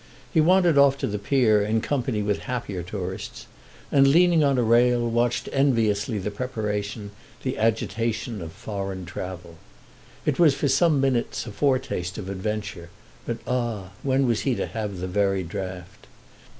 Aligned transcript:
He 0.33 0.41
wandered 0.41 0.79
off 0.79 0.97
to 0.97 1.05
the 1.05 1.19
pier 1.19 1.61
in 1.63 1.79
company 1.79 2.23
with 2.23 2.39
happier 2.49 2.81
tourists 2.81 3.45
and, 3.91 4.07
leaning 4.07 4.43
on 4.43 4.57
a 4.57 4.63
rail, 4.63 5.07
watched 5.07 5.47
enviously 5.53 6.17
the 6.17 6.31
preparation, 6.31 7.11
the 7.43 7.59
agitation 7.59 8.41
of 8.41 8.51
foreign 8.51 9.05
travel. 9.05 9.57
It 10.25 10.39
was 10.39 10.55
for 10.55 10.67
some 10.69 10.99
minutes 10.99 11.45
a 11.45 11.51
foretaste 11.51 12.17
of 12.17 12.29
adventure; 12.29 12.89
but, 13.27 13.37
ah, 13.45 13.91
when 14.01 14.25
was 14.25 14.39
he 14.39 14.55
to 14.55 14.65
have 14.65 14.97
the 14.97 15.07
very 15.07 15.43
draught? 15.43 16.07